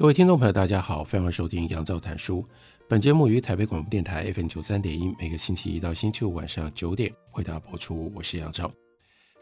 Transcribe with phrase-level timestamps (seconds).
[0.00, 2.42] 各位听众朋友，大家好，欢迎收听杨照谈书。
[2.88, 8.10] 本节目于台北广播电台 FM 九三点一，每个星期一到星期五晚上九点为大家播出。
[8.14, 8.72] 我是杨照。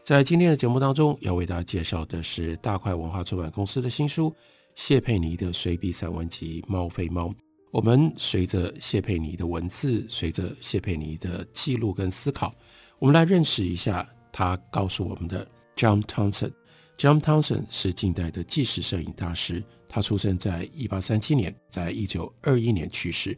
[0.03, 4.35] 在今天的节目当中，要为大家介绍的是大块文化出版公司的新书
[4.75, 7.27] 谢佩妮的随笔散文集《猫非猫》。
[7.71, 12.53] 我们随着谢佩妮的文字，随着谢佩妮的记录跟思考，
[12.99, 16.51] 我们来认识一下他告诉我们的 John Townsend。
[16.97, 19.63] John Townsend 是近代的纪实摄影大师。
[19.89, 23.37] 他出生在一八三七年，在一九二一年去世。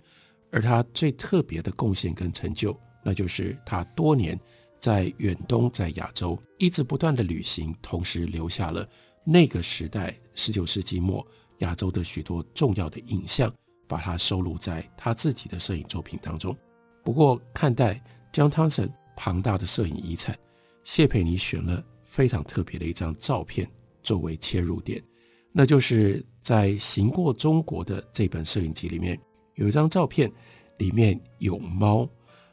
[0.52, 4.38] 而他最特别的贡献跟成就，那就是他多年
[4.80, 8.86] 在远东、在亚洲一直不断的旅行，同时留下了
[9.24, 11.26] 那个时代十九世纪末
[11.60, 13.50] 亚洲的许多重要的影像，
[13.88, 16.54] 把它收录在他自己的摄影作品当中。
[17.02, 20.38] 不过，看待 John Townsend 庞大的摄影遗产，
[20.84, 23.72] 谢佩妮选了非常特别的一张照片
[24.04, 25.02] 作为切入点。
[25.52, 29.20] 那就是在《行过中国》的这本摄影集里面，
[29.56, 30.32] 有一张照片，
[30.78, 32.08] 里面有猫。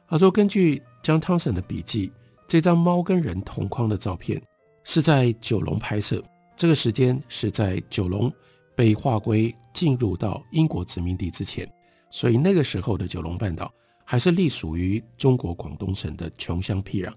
[0.09, 2.11] 他说，根据江汤森的笔记，
[2.47, 4.43] 这张猫跟人同框的照片
[4.83, 6.23] 是在九龙拍摄，
[6.57, 8.33] 这个时间是在九龙
[8.75, 11.71] 被划归进入到英国殖民地之前，
[12.11, 13.73] 所以那个时候的九龙半岛
[14.05, 17.13] 还是隶属于中国广东省的穷乡僻壤，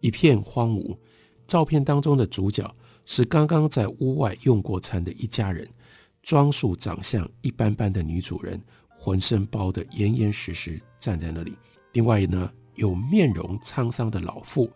[0.00, 0.96] 一片荒芜。
[1.46, 2.74] 照片当中的主角。
[3.06, 5.68] 是刚刚在屋外用过餐的一家人，
[6.22, 11.54] 装束长相一般般的女主人，浑身包得严严实实站在那里。
[11.92, 14.70] 另外呢，有面容沧桑的老妇，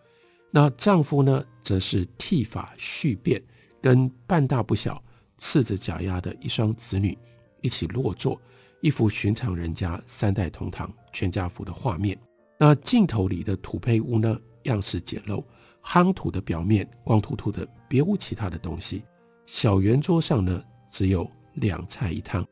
[0.51, 3.41] 那丈夫呢，则是剃发蓄辫，
[3.81, 5.03] 跟半大不小、
[5.39, 7.17] 赤着脚丫的一双子女
[7.61, 8.39] 一起落座，
[8.79, 12.15] 一幅寻常人家三代同堂、全家福的画面。
[12.59, 15.43] 那镜头里的土坯屋呢，样式简陋。
[15.83, 19.03] 夯土的表面光秃秃的，别无其他的东西。
[19.45, 22.45] 小圆桌上呢，只有两菜一汤。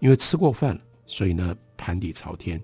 [0.00, 2.62] 因为吃过饭，所以呢，盘底朝天。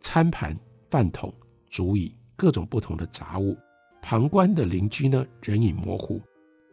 [0.00, 0.54] 餐盘、
[0.90, 1.32] 饭桶、
[1.66, 3.56] 竹椅，各种不同的杂物。
[4.02, 6.20] 旁观的邻居呢，人影模糊，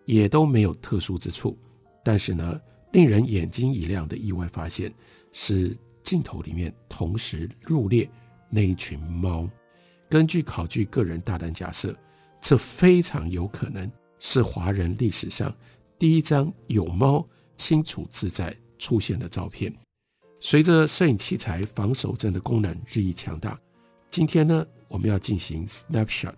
[0.06, 1.58] 也都没有特殊之处。
[2.04, 2.60] 但是呢，
[2.92, 4.94] 令人眼睛一亮的意外发现，
[5.32, 8.10] 是镜头里面同时入列
[8.50, 9.50] 那一群猫。
[10.10, 11.98] 根据考据，个人大胆假设。
[12.42, 15.56] 这非常有可能是华人历史上
[15.98, 17.26] 第一张有猫
[17.56, 19.74] 清楚自在出现的照片。
[20.40, 23.58] 随着摄影器材防手震的功能日益强大，
[24.10, 26.34] 今天呢，我们要进行 snapshot，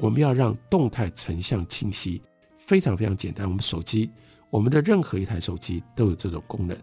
[0.00, 2.22] 我们要让动态成像清晰，
[2.56, 3.46] 非常非常简单。
[3.46, 4.10] 我们手机，
[4.48, 6.74] 我们的任何一台手机都有这种功能。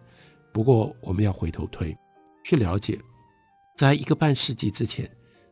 [0.52, 1.98] 不过，我们要回头推，
[2.44, 3.00] 去了解，
[3.76, 5.10] 在一个半世纪之前，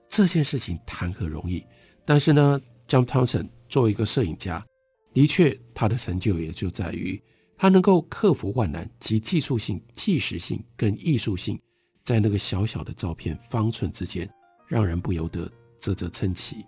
[0.08, 1.66] 这件事情谈何容易？
[2.06, 4.66] 但是呢，John Thompson 作为一个摄影家，
[5.14, 7.22] 的确，他的成就也就在于
[7.58, 11.60] 他能够克服万难，及技术性、纪实性跟艺术性，
[12.04, 14.30] 在那个小小的照片方寸之间，
[14.68, 16.66] 让人不由得啧啧称奇。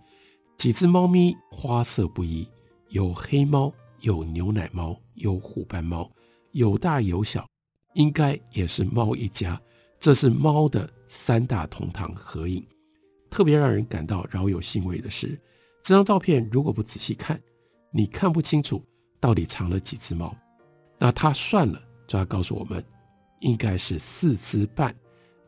[0.57, 2.47] 几只猫咪花色不一，
[2.89, 6.11] 有黑猫，有牛奶猫，有虎斑猫，
[6.51, 7.47] 有大有小，
[7.93, 9.61] 应该也是猫一家。
[9.99, 12.65] 这是猫的三大同堂合影。
[13.29, 15.39] 特别让人感到饶有兴味的是。
[15.81, 17.41] 这张照片如果不仔细看，
[17.91, 18.83] 你看不清楚
[19.19, 20.35] 到底藏了几只猫。
[20.97, 22.83] 那他算了，就要告诉我们，
[23.39, 24.95] 应该是四只半。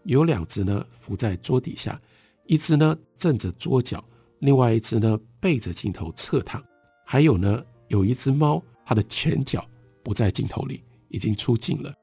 [0.04, 2.02] 有两只呢伏在桌底下，
[2.46, 4.04] 一只呢正着桌角，
[4.40, 6.64] 另外一只呢背着镜头侧躺。
[7.06, 9.64] 还有呢，有一只猫，它的前脚
[10.04, 11.94] 不在镜头里，已经出镜了。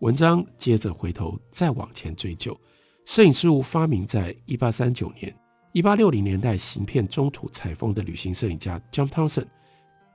[0.00, 2.58] 文章接着回头再往前追究，
[3.04, 5.32] 摄影事物发明在一八三九年。
[5.76, 9.44] 一八六零年代行遍中土采风的旅行摄影家 John Townsend，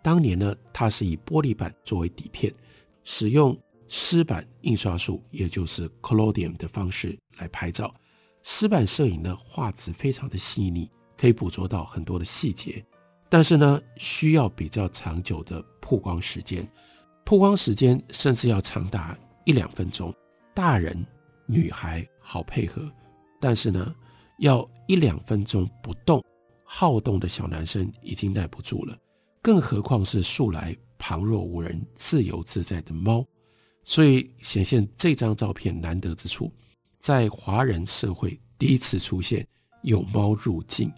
[0.01, 2.51] 当年呢，他是以玻璃板作为底片，
[3.03, 3.55] 使用
[3.87, 7.93] 湿版印刷术，也就是 collodion 的方式来拍照。
[8.41, 12.83] 湿版摄影呢，画质非常的细腻，可以捕捉到很多的细节，
[13.29, 16.67] 但是呢，需要比较长久的曝光时间，
[17.23, 19.15] 曝光时间甚至要长达
[19.45, 20.11] 一两分钟。
[20.55, 21.05] 大人、
[21.45, 22.91] 女孩好配合，
[23.39, 23.93] 但是呢，
[24.39, 26.23] 要一两分钟不动，
[26.63, 28.97] 好动的小男生已经耐不住了，
[29.41, 33.25] 更何况是素来旁若无人、自由自在的猫。
[33.83, 36.51] 所以显现这张照片难得之处，
[36.99, 39.47] 在华人社会第一次出现
[39.81, 40.91] 有猫入境。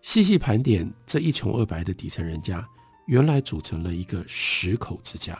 [0.00, 2.66] 细细盘点这一穷二白的底层人家，
[3.06, 5.38] 原来组成了一个十口之家。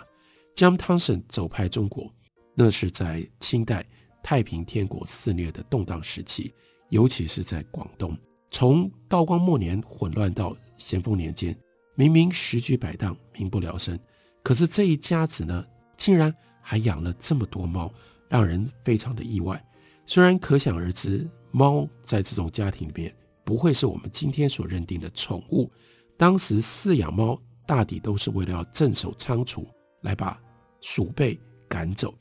[0.54, 2.12] 江汤森走派中国，
[2.54, 3.84] 那是在清代
[4.22, 6.52] 太平天国肆虐的动荡时期，
[6.92, 8.14] 尤其是在广东，
[8.50, 11.58] 从道光末年混乱到咸丰年间，
[11.94, 13.98] 明明时局摆荡，民不聊生，
[14.42, 15.64] 可是这一家子呢，
[15.96, 16.30] 竟然
[16.60, 17.90] 还养了这么多猫，
[18.28, 19.58] 让人非常的意外。
[20.04, 25.72] 虽然可想而知，猫在这种家庭里面不会是我们今天所认定的宠物，
[26.18, 29.66] 当时饲养猫大抵都是为了要镇守仓储。
[30.02, 30.38] 来把
[30.80, 32.12] 鼠辈赶走，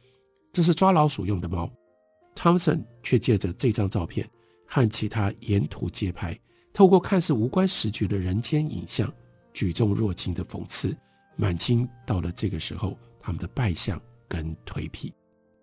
[0.53, 1.69] 这是抓老鼠用的猫。
[2.35, 4.29] 汤森却借着这张照片
[4.73, 6.39] 和其他沿途街拍，
[6.71, 9.13] 透过看似无关时局的人间影像，
[9.53, 10.95] 举重若轻的讽刺
[11.35, 15.11] 满清到了这个时候他们的败相跟颓圮。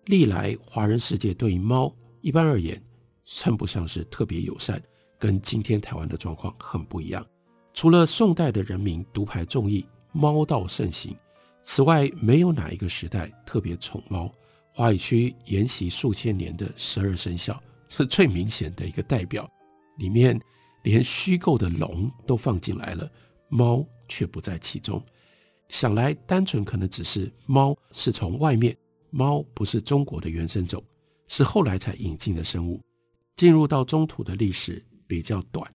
[0.05, 1.91] 历来华人世界对于猫
[2.21, 2.79] 一般而言
[3.25, 4.79] 称不上是特别友善，
[5.17, 7.25] 跟今天台湾的状况很不一样。
[7.73, 11.15] 除了宋代的人民独排众议，猫道盛行。
[11.63, 14.31] 此外，没有哪一个时代特别宠猫。
[14.71, 19.49] 华语区沿袭数千年的十二生肖是最明显的一个代表，
[19.97, 20.39] 里面
[20.83, 23.11] 连虚构的龙都放进来了，
[23.49, 25.03] 猫却不在其中。
[25.67, 28.75] 想来，单纯可能只是猫是从外面，
[29.09, 30.83] 猫不是中国的原生种，
[31.27, 32.81] 是后来才引进的生物，
[33.35, 35.69] 进入到中土的历史比较短。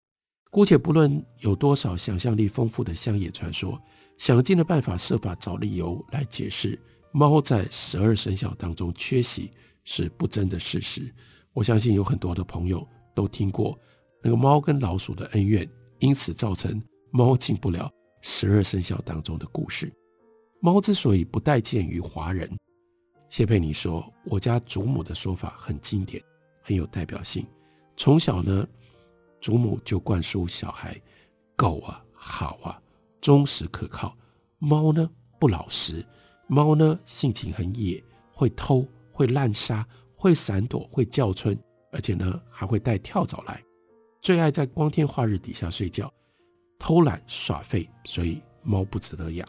[0.50, 3.81] 姑且不论有多少想象力丰富的乡野传说。
[4.16, 6.78] 想尽了办法，设法找理由来解释
[7.11, 9.50] 猫在十二生肖当中缺席
[9.82, 11.12] 是不争的事实。
[11.55, 13.79] 我相信有很多的朋友都听过
[14.23, 15.67] 那个猫跟老鼠的恩怨，
[16.01, 17.91] 因此造成猫进不了
[18.21, 19.91] 十二生肖当中的故事。
[20.61, 22.51] 猫之所以不待见于华人，
[23.29, 26.23] 谢佩妮说，我家祖母的说法很经典，
[26.61, 27.47] 很有代表性。
[27.97, 28.67] 从小呢，
[29.41, 31.00] 祖母就灌输小孩，
[31.57, 32.81] 狗啊好啊。
[33.21, 34.15] 忠实可靠，
[34.59, 35.09] 猫呢
[35.39, 36.05] 不老实，
[36.47, 39.87] 猫呢性情很野，会偷，会滥杀，
[40.25, 41.55] 会闪躲，会叫春，
[41.93, 43.62] 而且呢还会带跳蚤来，
[44.23, 46.11] 最爱在光天化日底下睡觉，
[46.79, 49.47] 偷懒耍废，所以猫不值得养。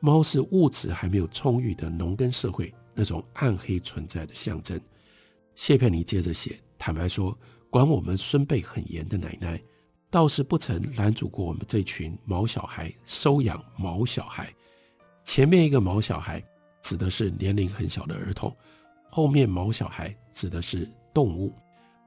[0.00, 4.80] 猫是物质还没有充裕的农耕社会那种暗黑存在的象征。
[5.56, 7.38] 谢佩妮接着写，坦白说，
[7.68, 9.62] 管我们孙辈很严的奶奶。
[10.10, 14.50] 倒是不曾拦阻过我们这群毛小孩收养毛小孩。
[15.22, 16.42] 前面一个毛小孩
[16.80, 18.56] 指的是年龄很小的儿童，
[19.14, 21.54] 后面毛小孩指的是动物。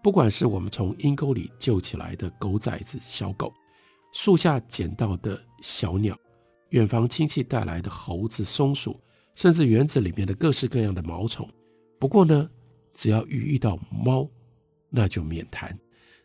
[0.04, 3.54] 不管是我们从阴沟里救起来的狗崽子、小狗，
[4.12, 6.14] 树下捡到的小鸟，
[6.72, 9.00] 远房亲戚带来的猴子、松鼠，
[9.36, 11.50] 甚至园子里面的各式各样的毛虫。
[11.98, 12.50] 不过呢，
[12.94, 14.30] 只要一遇到猫，
[14.90, 15.80] 那就免谈，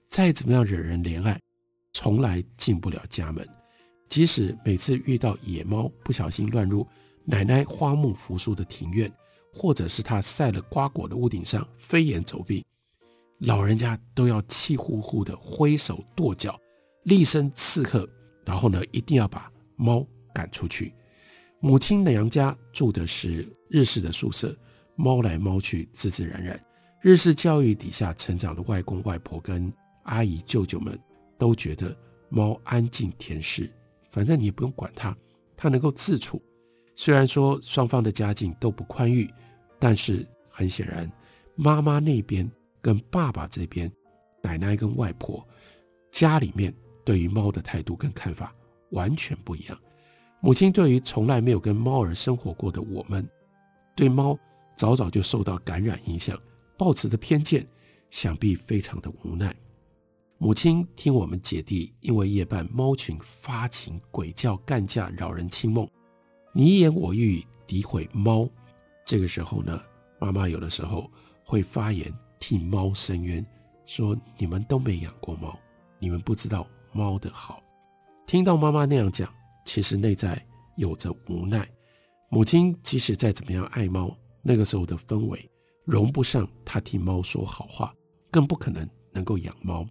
[0.09, 1.39] 再怎么样惹人怜爱。
[1.93, 3.49] 从来进不了家门，
[4.09, 6.85] 即使每次遇到野猫不小心乱入
[7.25, 9.13] 奶奶花木扶疏的庭院，
[9.53, 12.65] 或者是他晒了瓜果的屋顶上飞檐走壁，
[13.39, 16.59] 老人家都要气呼呼地挥手跺脚，
[17.05, 18.09] 厉声斥喝，
[18.45, 20.95] 然后呢，一定要把猫赶出去。
[21.61, 24.57] 母亲的娘家住的是日式的宿舍，
[24.97, 26.61] 猫来猫去，自自然然。
[27.01, 30.99] 日式教育底下成长的外公外婆跟阿姨舅舅们。
[31.39, 31.93] 都觉得
[32.29, 33.69] 猫安静甜适，
[34.13, 35.17] 反正你也不用管它，
[35.57, 36.41] 它能够自处。
[36.95, 39.29] 虽然说双方的家境都不宽裕，
[39.83, 41.11] 但是很显然，
[41.57, 42.49] 妈妈那边
[42.81, 43.91] 跟爸爸这边，
[44.41, 45.45] 奶奶跟外婆
[46.13, 46.73] 家里面
[47.05, 48.55] 对于猫的态度跟看法
[48.91, 49.77] 完全不一样。
[50.41, 53.29] 母亲对于从来没有跟猫儿生活过的我们，
[53.97, 54.39] 对猫
[54.77, 56.41] 早早就受到感染影响，
[56.79, 57.67] 抱持的偏见，
[58.09, 59.53] 想必非常的无奈。
[60.39, 65.89] 母亲听我们姐弟因为夜半猫群发情鬼叫干架扰人清梦，
[66.55, 68.49] 你一言我一语诋毁猫。
[69.05, 69.81] 这个时候呢，
[70.21, 71.11] 妈妈有的时候
[71.45, 73.45] 会发言替猫申冤，
[73.85, 75.59] 说你们都没养过猫，
[75.99, 77.63] 你们不知道猫的好。
[78.27, 79.33] 听到妈妈那样讲，
[79.65, 80.41] 其实内在
[80.77, 81.69] 有着无奈。
[82.31, 85.51] 母亲即使再怎么样爱猫，那个时候的氛围
[85.85, 87.95] 容不上她替猫说好话，
[88.31, 89.87] 更不可能能够养猫。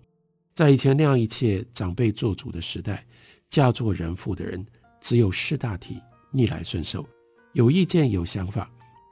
[0.55, 3.05] 在以前那样一切长辈做主的时代，
[3.49, 4.65] 嫁作人妇的人
[4.99, 6.01] 只有识大体、
[6.31, 7.05] 逆来顺受。
[7.53, 8.71] 有意见、有想法，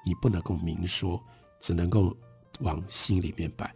[0.09, 1.23] 你不能够明说，
[1.59, 2.17] 只能够
[2.61, 3.71] 往心里面摆。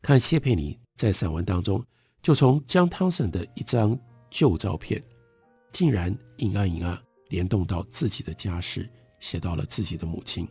[0.00, 1.84] 看谢佩妮在散文当中，
[2.22, 3.98] 就从江汤臣的一张
[4.30, 5.02] 旧照片，
[5.72, 10.46] 竟然隐啊隐啊，联动到自己的家事，写到了自己的母亲。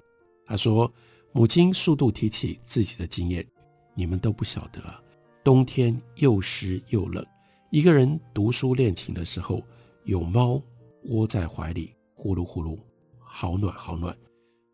[0.46, 0.92] 他说
[1.32, 3.48] ：“母亲数度提起自己的经验，
[3.94, 5.02] 你们都不晓得啊，
[5.46, 7.26] 冬天又湿又冷，
[7.70, 9.64] 一个人读书练琴的时候，
[10.04, 10.62] 有猫
[11.06, 12.78] 窝在怀里，呼噜呼噜，
[13.18, 14.14] 好暖好暖。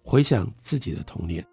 [0.09, 1.45] 回想自己的童年，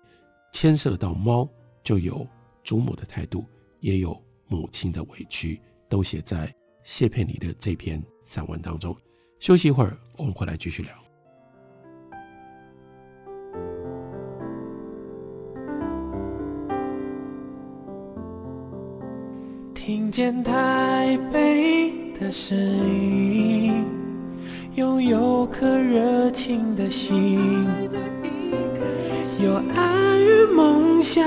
[0.53, 1.49] 牵涉到猫，
[1.83, 2.25] 就有
[2.63, 3.45] 祖母的态度，
[3.81, 8.97] 也有母亲的委屈，都写在谢佩妮的这篇散文当中。
[9.41, 10.93] 休息一会儿，我们回来继续聊。”
[19.75, 23.85] 听见台北的声音，
[24.77, 27.67] 拥有颗热情的心，
[29.45, 31.23] 有爱与梦想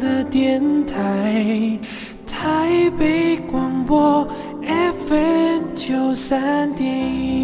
[0.00, 1.78] 的电台，
[2.26, 4.26] 台北广播
[5.06, 7.41] FM 九三点一。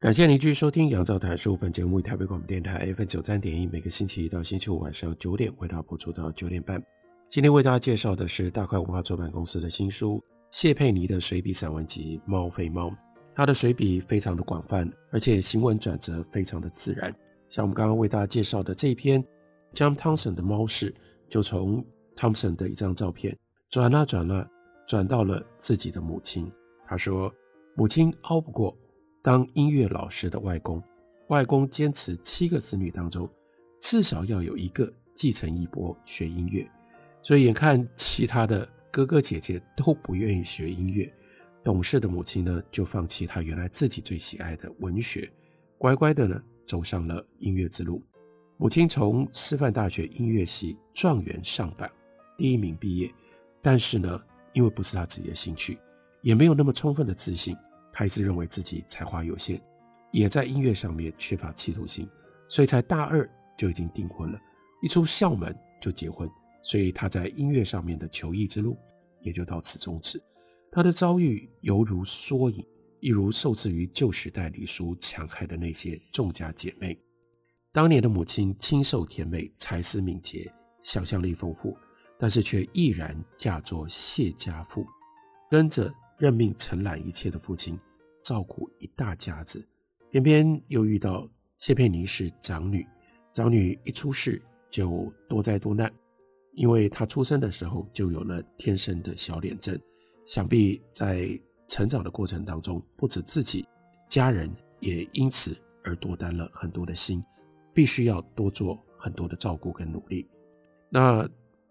[0.00, 6.82] 感谢您继续收听《杨照谈书》本节目，台北广播电台 F 九三点一，每个星期一到星期五晚上九点为大家播出到九点半。
[7.28, 10.18] 今天为大家介绍的是大块文化出版公司的新书
[10.52, 12.88] 谢佩妮的随笔散文集《猫非猫》。
[13.34, 17.14] 他的随笔非常的广泛，而且行文转折非常的自然。
[17.50, 19.22] 像我们刚刚为大家介绍的这一篇
[19.74, 20.94] John Thompson 的猫事，
[21.28, 21.84] 就从
[22.16, 23.36] Thompson 的一张照片
[23.68, 24.48] 转啊转啊
[24.88, 26.50] 转到了自己的母亲。
[26.86, 27.30] 他说
[27.76, 28.74] ：“母亲熬不过。”
[29.22, 30.82] 当音乐老师的外公，
[31.28, 33.28] 外公坚持七个子女当中，
[33.80, 36.66] 至少要有一个继承衣钵学音乐，
[37.22, 41.12] 所以眼看其他的哥哥姐姐都不愿意学音乐，
[41.62, 45.30] 懂事的母亲呢，就放弃她原来自己最喜爱的文学，
[45.76, 48.02] 乖乖的呢走上了音乐之路。
[48.56, 51.90] 母亲从师范大学音乐系状元上榜，
[52.38, 53.12] 第一名毕业，
[53.60, 54.20] 但是呢，
[54.54, 55.78] 因为不是她自己的兴趣，
[56.22, 57.54] 也没有那么充分的自信。
[57.92, 59.60] 他一直认为自己才华有限，
[60.12, 62.08] 也在音乐上面缺乏企图心，
[62.48, 64.40] 所以才大二就已经订婚了，
[64.80, 66.30] 一出校门就结婚，
[66.62, 68.76] 所以他在音乐上面的求艺之路
[69.20, 70.22] 也就到此终止。
[70.72, 72.64] 他的遭遇犹如缩影，
[73.00, 76.96] 一如受制于旧时代李叔戕害的那些众家姐妹。
[77.72, 81.76] 当年的母亲清瘦甜美，才思敏捷，想象力丰富，
[82.18, 84.86] 但是却毅然嫁作谢家妇，
[85.50, 85.92] 跟着。
[86.20, 87.80] 任命承揽一切的父亲，
[88.22, 89.66] 照顾一大家子，
[90.10, 92.86] 偏偏又遇到谢佩妮是长女，
[93.32, 95.90] 长女一出世就多灾多难，
[96.52, 99.80] 因为她出生的时候就有了天生的小脸症，
[100.26, 101.26] 想必在
[101.68, 103.66] 成长的过程当中，不止自己，
[104.06, 107.24] 家人也因此而多担了很多的心，
[107.72, 110.28] 必须要多做很多的照顾跟努力。
[110.90, 111.26] 那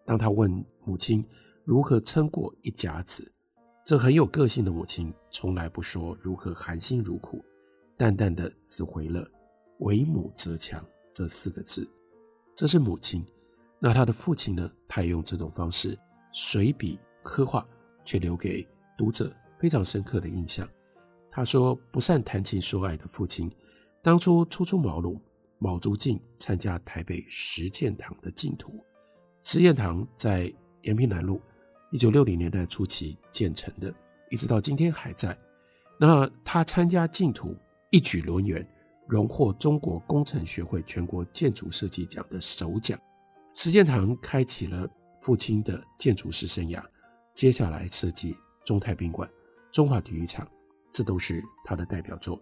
[0.08, 1.24] 当他问母亲
[1.63, 3.32] 如何撑过一甲子？
[3.89, 7.43] 这很有个性的母亲从来不说如何含辛茹苦，
[7.98, 9.27] 淡淡的只回了
[9.81, 11.89] “为母则强”这四个字。
[12.55, 13.25] 这是母亲。
[13.79, 14.72] 那他的父亲呢？
[14.88, 15.98] 他也用这种方式
[16.31, 17.67] 随笔刻画，
[18.05, 18.63] 却留给
[18.96, 20.69] 读者非常深刻的印象。
[21.31, 23.51] 他说：“不善谈情说爱的父亲，
[24.03, 25.19] 当初初出茅庐，
[25.58, 28.86] 卯足劲参加台北实践堂的净土。
[29.41, 30.53] 实践堂在
[30.84, 31.41] 延平南路。”
[31.91, 33.93] 一九六零年代初期建成的，
[34.29, 35.38] 一直到今天还在。
[36.00, 37.58] 那他参加净土，
[37.89, 38.65] 一举轮圆，
[39.08, 43.00] 荣获中国工程学会全国建筑设计奖的首奖。
[43.55, 44.88] 实践堂开启了
[45.19, 46.84] 父亲的建筑师生涯，
[47.34, 49.27] 接下来设计中泰宾馆、
[49.72, 50.48] 中华体育场，
[50.93, 52.39] 这都是他的代表作。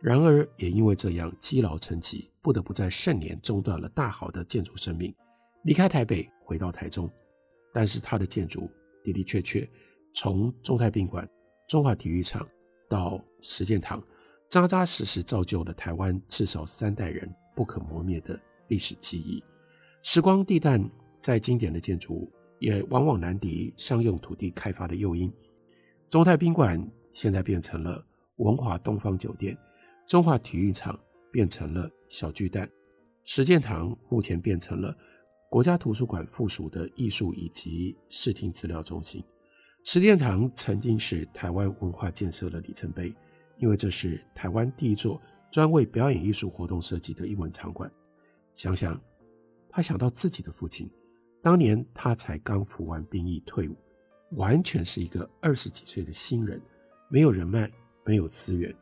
[0.00, 5.12] 然而，也因为这样积劳成疾，不得不在盛年中断了大好的建筑生命，
[5.64, 7.10] 离开台北，回到台中。
[7.72, 8.70] 但是他的建筑
[9.04, 9.68] 的的确确，
[10.14, 11.28] 从中泰宾馆、
[11.68, 12.46] 中华体育场
[12.88, 14.02] 到实践堂，
[14.48, 19.42] 扎扎实实造就了台湾至少三代人不可磨灭的历史记忆。
[20.02, 20.82] 时光地淡，
[21.18, 25.32] 再经典的建筑物也往往难敌商用土地开发的诱因。
[26.08, 26.82] 中泰宾馆
[27.12, 28.04] 现在变成了
[28.36, 29.56] 文华东方酒店，
[30.06, 30.98] 中华体育场
[31.30, 32.68] 变成了小巨蛋，
[33.24, 34.96] 实践堂目前变成了。
[35.48, 39.24] 国家图书馆附属的艺术以及视听资料中心，
[39.82, 43.14] 实践堂曾经是台湾文化建设的里程碑，
[43.56, 47.90] 因为这是台湾第一座专为表演艺术活动设计的艺文场馆。
[48.52, 49.00] 想想，
[49.70, 50.90] 他想到自己的父亲，
[51.40, 53.76] 当年他才刚服完兵役退伍，
[54.32, 56.60] 完全是一个二十几岁的新人，
[57.08, 57.70] 没有人脉，
[58.04, 58.74] 没有资源，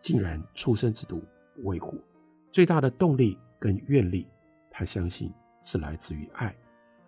[0.00, 1.20] 竟然初生之犊
[1.54, 2.00] 不畏虎。
[2.50, 4.26] 最大的动力跟愿力，
[4.70, 5.30] 他相信
[5.64, 6.54] 是来自于爱。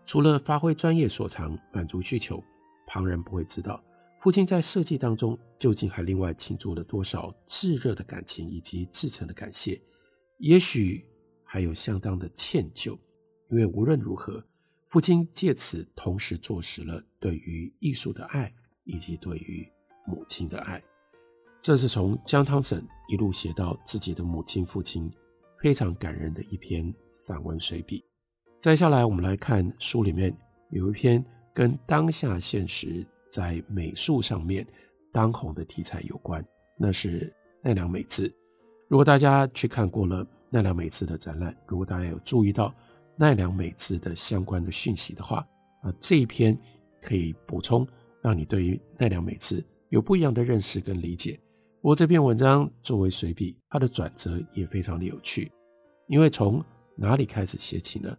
[0.04, 2.42] 除了发挥专业所长，满足需求，
[2.86, 3.80] 旁人不会知道，
[4.18, 9.80] 父亲在设计当中究竟还另外倾注了多少炙热的感情以及至诚的感谢，
[10.38, 11.04] 也许
[11.44, 12.98] 还有相当的歉疚。
[13.48, 14.44] 因为无论如何，
[14.88, 18.52] 父亲借此同时坐实了对于艺术的爱
[18.84, 19.68] 以及对于
[20.06, 20.82] 母亲的爱。
[21.60, 25.12] 这是从江汤省一路写到自己的母亲、父亲，
[25.58, 28.04] 非常感人的一篇散文随笔。
[28.58, 30.36] 再下来，我们来看书里面
[30.70, 34.66] 有一篇跟当下现实在美术上面
[35.12, 36.44] 当红的题材有关，
[36.76, 37.32] 那是
[37.62, 38.32] 奈良美智。
[38.88, 42.74] 如果大家去看过了奈良美智的展览，如果大家有注意到
[43.14, 45.46] 奈良美智的相关的讯息的话，
[45.82, 46.58] 啊，这一篇
[47.00, 47.86] 可以补充，
[48.20, 51.38] 让你对于奈良美智有不一样的认识跟理解。
[51.80, 55.52] 不过这篇文章作为随笔，它的转折也非常的有趣，
[56.08, 56.64] 因为从
[56.96, 58.16] 哪里开始写起呢？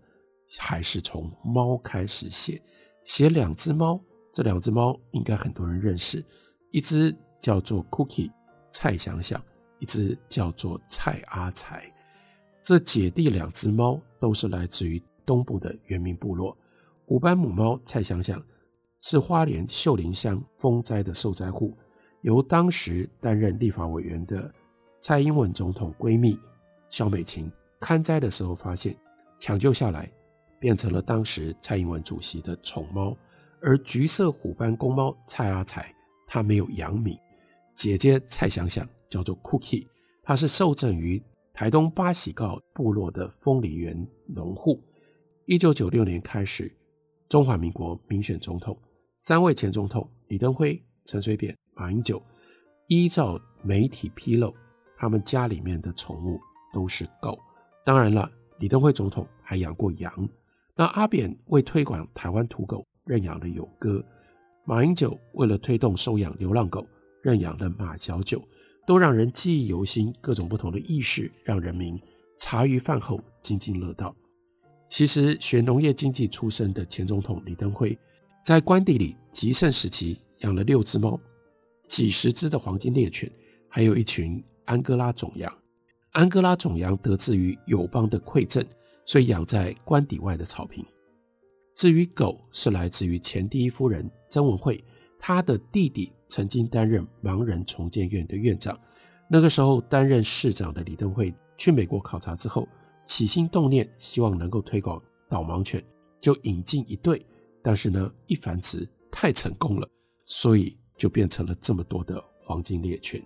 [0.60, 2.62] 还是从猫开始写，
[3.04, 4.00] 写两只猫。
[4.34, 6.24] 这两只猫应该很多人认识，
[6.72, 8.32] 一只叫做 Cookie
[8.70, 9.44] 蔡想想，
[9.80, 11.92] 一只叫做蔡阿才。
[12.62, 16.56] 这姐弟两只猫都是来自于东部的原民部落。
[17.06, 18.44] 古斑母猫蔡想想
[19.00, 21.76] 是花莲秀林乡风灾的受灾户，
[22.22, 24.54] 由当时担任立法委员的
[25.02, 26.40] 蔡英文总统闺蜜
[26.90, 28.96] 萧美琴勘灾的时候发现，
[29.40, 30.12] 抢救下来。
[30.60, 33.16] 变成了当时蔡英文主席的宠猫，
[33.62, 35.94] 而橘色虎斑公猫蔡阿才，
[36.26, 37.18] 他没有养米。
[37.74, 39.88] 姐姐蔡想想叫做 Cookie，
[40.24, 41.22] 他是受赠于
[41.54, 44.82] 台东八喜告部落的丰里园农户。
[45.46, 46.76] 一九九六年开始，
[47.30, 48.78] 中华民国民选总统，
[49.18, 52.22] 三位前总统李登辉、陈水扁、马英九，
[52.88, 54.54] 依照媒体披露，
[54.98, 56.40] 他们家里面的宠物
[56.74, 57.38] 都是狗。
[57.86, 58.30] 当然了，
[58.60, 60.28] 李登辉总统还养过羊。
[60.78, 64.00] 那阿扁为推广台湾土狗，认养了勇哥；
[64.64, 66.86] 马英九为了推动收养流浪狗，
[67.24, 68.40] 认养了马小九，
[68.86, 70.14] 都让人记忆犹新。
[70.22, 72.00] 各种不同的意识，让人民
[72.38, 74.16] 茶余饭后津津乐道。
[74.86, 77.98] 其实，学农业经济出身的前总统李登辉，
[78.46, 81.20] 在官邸里极盛时期养了六只猫、
[81.84, 83.28] 几十只的黄金猎犬，
[83.68, 85.52] 还有一群安哥拉种羊。
[86.12, 88.64] 安哥拉种羊得自于友邦的馈赠。
[89.08, 90.86] 所以养在官邸外的草坪。
[91.74, 94.84] 至于狗，是来自于前第一夫人曾文惠，
[95.18, 98.78] 她的弟弟曾经担任盲人重建院的院长。
[99.30, 102.68] 那个时候担任市长的李登辉去美国考察之后，
[103.06, 105.84] 起心动念，希望能够推广导盲犬，
[106.20, 107.26] 就引进一对。
[107.62, 109.88] 但是呢，一繁殖太成功了，
[110.26, 113.22] 所以就变成了这么多的黄金猎犬。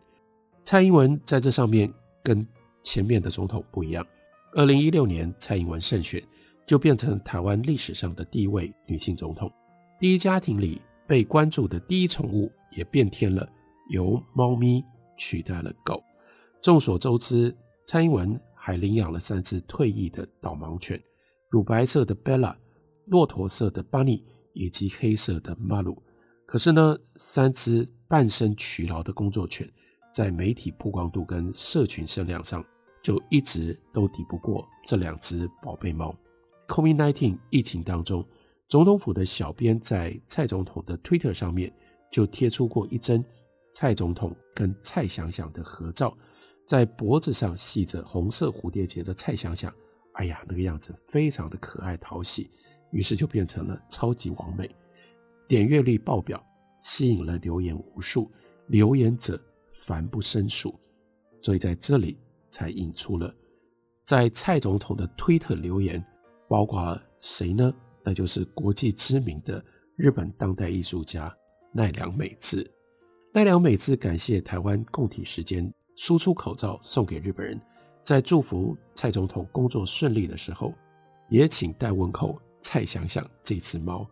[0.63, 1.91] 蔡英文在这上面
[2.21, 2.45] 跟
[2.83, 4.05] 前面的总统不一样。
[4.53, 6.21] 二零一六年，蔡英文胜选，
[6.67, 9.49] 就变成台湾历史上的第一位女性总统。
[9.97, 13.47] 第一家庭里被关注的第一宠物也变天了，
[13.89, 14.83] 由猫咪
[15.17, 16.03] 取代了狗。
[16.61, 21.01] 众所周知，蔡英文还领养了三只退役的导盲犬：
[21.49, 22.53] 乳白色的 Bella、
[23.05, 24.21] 骆驼色的 Bunny
[24.53, 25.97] 以及黑色的 Malu。
[26.45, 29.71] 可是呢，三只半身劬劳的工作犬，
[30.13, 32.61] 在媒体曝光度跟社群声量上，
[33.01, 36.15] 就一直都抵不过这两只宝贝猫。
[36.67, 38.25] COVID-19 疫情当中，
[38.67, 41.73] 总统府的小编在蔡总统的 Twitter 上面
[42.11, 43.23] 就贴出过一张
[43.73, 46.17] 蔡总统跟蔡想想的合照，
[46.67, 49.73] 在脖子上系着红色蝴蝶结的蔡想想，
[50.13, 52.49] 哎呀，那个样子非常的可爱讨喜，
[52.91, 54.69] 于是就变成了超级完美，
[55.47, 56.41] 点阅率爆表，
[56.81, 58.31] 吸引了留言无数，
[58.67, 59.37] 留言者
[59.71, 60.73] 烦不胜数，
[61.41, 62.17] 所以在这里。
[62.51, 63.33] 才引出了
[64.03, 66.03] 在蔡总统的推特留言，
[66.47, 67.73] 包括谁呢？
[68.03, 69.63] 那就是国际知名的
[69.95, 71.33] 日本当代艺术家
[71.71, 72.69] 奈良美智。
[73.33, 77.61] 奈良美智感谢台湾共体时间输出口罩送给日本人，
[78.03, 80.73] 在祝福蔡总统工作顺利的时候，
[81.29, 84.05] 也请代问候蔡想想这只猫。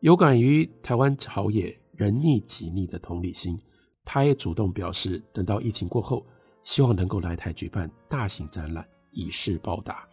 [0.00, 3.58] 有感于台湾朝野人逆己逆的同理心，
[4.04, 6.24] 他也主动表示，等到疫情过后。
[6.62, 10.06] 希望能够来台举办大型展览，以示报答。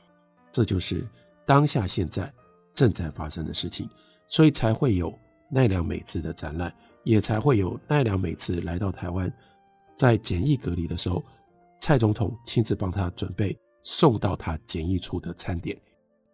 [0.52, 1.08] 这就是
[1.46, 2.34] 当下现在
[2.74, 3.90] 正在发生的事情，
[4.28, 5.18] 所以才会有
[5.50, 9.32] 奈良美智的展览，也才会有奈良美智来到台湾，
[9.96, 11.24] 在检疫隔离的时候，
[11.80, 15.80] 蔡总统亲自帮他准备送到他检疫处的餐点。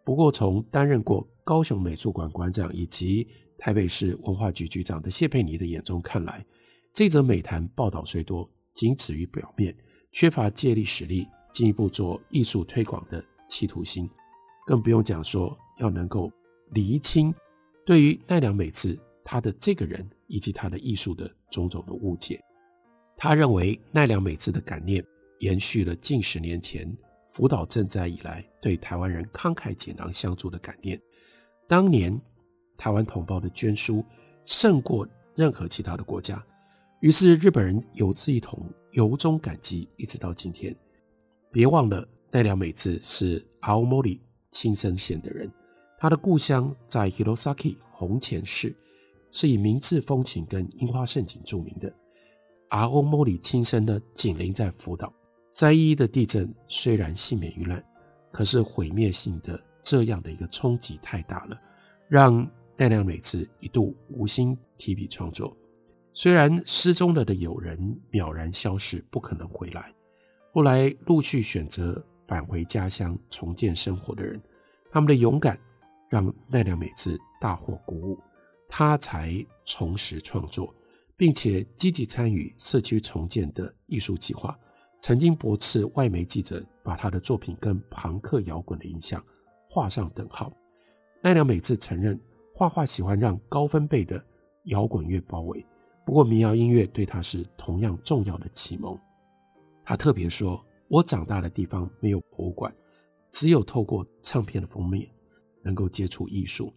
[0.06, 6.46] 不过，从担任过高雄美术馆馆长以及台北市文化局局长的谢佩妮的眼中看来，
[6.94, 9.76] 这则美谈报道虽多，仅止于表面，
[10.14, 14.10] 缺乏借力使力，进一步做艺术推广的企图心，
[14.66, 16.32] 更不用讲说要能够
[16.72, 17.34] 厘清
[17.86, 22.40] 对于奈良美智他的这个人以及他的艺术的种种的误解。
[23.18, 25.04] 他认为奈良美智的感念
[25.40, 26.96] 延续了近十年前
[27.28, 31.00] 福岛震灾以来对台湾人慷慨解囊相助的感念。
[31.68, 32.20] 当年
[32.78, 34.06] 台湾同胞的捐书
[34.46, 36.44] 胜过任何其他的国家。
[37.04, 40.74] 于是日本人有志一同，由衷感激，一直到今天。
[41.52, 44.20] 别忘了奈良美智是青森
[44.52, 45.52] 青森县的人，
[46.00, 48.74] 他的故乡在 Hirosaki 红前市，
[49.32, 51.94] 是以明治风情跟樱花盛景著名的。
[52.72, 55.14] 青森青森呢，紧邻在福岛，
[55.52, 57.84] 三一一的地震虽然幸免于难，
[58.32, 61.60] 可是毁灭性的这样的一个冲击太大了，
[62.08, 65.54] 让奈良美智一度无心提笔创作。
[66.16, 69.92] 虽然失踪了的友人渺然消失，不可能回来。
[70.52, 74.40] 后来陆续选择返回家乡重建生活的人，
[74.92, 75.60] 他们的勇敢
[76.10, 78.20] 让奈良美智大获鼓舞，
[78.70, 80.74] 他才重拾创作，
[81.18, 84.58] 并且积极参与社区重建的艺术计划。
[85.02, 89.22] 曾经驳斥外媒记者把他的作品跟朋克摇滚的影响
[89.68, 90.54] 画上等号。
[91.22, 92.18] 奈良美智承认，
[92.54, 94.24] 画画喜欢让高分贝的
[94.66, 95.66] 摇滚乐包围。
[96.06, 99.00] 不过，民谣音乐对他是同样重要的启蒙。
[99.86, 102.74] 他特别说：“我长大的地方没有博物馆，
[103.32, 105.10] 只有透过唱片的封面
[105.62, 106.74] 能够接触艺术。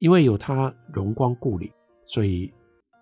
[0.00, 1.72] 因为有他荣光故里，
[2.04, 2.52] 所以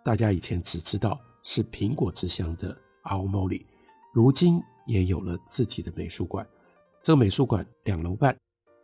[0.05, 2.69] 大家以前只知道是苹果之乡的
[3.05, 3.67] 青森，
[4.15, 6.47] 如今也有了自己的美术馆。
[7.03, 8.37] 这个美术馆两楼半，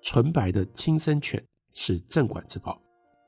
[0.03, 1.43] 纯白的青森犬
[1.73, 2.81] 是镇馆之宝，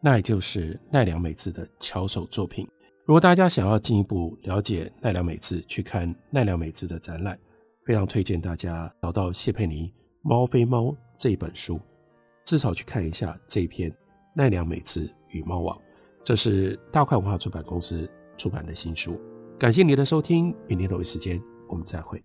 [0.03, 2.69] 那也就是奈良美智的巧手作品。”
[3.07, 7.39] 如果大家想要进一步了解奈良美智，去看奈良美智的展览，
[7.85, 9.89] 非常推荐大家找到谢佩妮
[10.23, 11.79] 《猫非猫》这本书，
[12.45, 13.91] 至少去看一下这一篇
[14.35, 15.77] 《奈良美智与猫王》，
[16.23, 19.21] 这是大块文化出版公司出版的新书。
[19.59, 21.39] 感谢你的收听，明天同一时间
[21.69, 22.25] 我们再会。